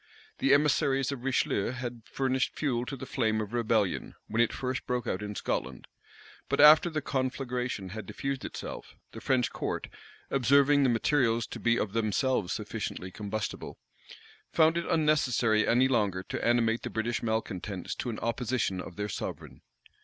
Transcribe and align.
The 0.39 0.51
emissaries 0.51 1.11
of 1.11 1.23
Richelieu 1.23 1.73
had 1.73 2.01
furnished 2.11 2.55
fuel 2.57 2.87
to 2.87 2.95
the 2.97 3.05
flame 3.05 3.39
of 3.39 3.53
rebellion, 3.53 4.15
when 4.25 4.41
it 4.41 4.51
first 4.51 4.87
broke 4.87 5.05
out 5.05 5.21
in 5.21 5.35
Scotland; 5.35 5.85
but 6.49 6.59
after 6.59 6.89
the 6.89 7.03
conflagration 7.03 7.89
had 7.89 8.07
diffused 8.07 8.43
itself, 8.43 8.95
the 9.11 9.21
French 9.21 9.51
court, 9.51 9.89
observing 10.31 10.81
the 10.81 10.89
materials 10.89 11.45
to 11.45 11.59
be 11.59 11.77
of 11.77 11.93
themselves 11.93 12.51
sufficiently 12.51 13.11
combustible, 13.11 13.77
found 14.51 14.75
it 14.75 14.87
unnecessary 14.89 15.67
any 15.67 15.87
longer 15.87 16.23
to 16.23 16.43
animate 16.43 16.81
the 16.81 16.89
British 16.89 17.21
malecontents 17.21 17.93
to 17.93 18.09
an 18.09 18.17
opposition 18.21 18.81
of 18.81 18.95
their 18.95 19.07
sovereign. 19.07 19.61